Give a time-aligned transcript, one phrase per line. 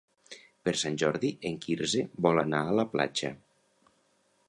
[0.67, 3.35] Per Sant Jordi en Quirze vol anar a la platja.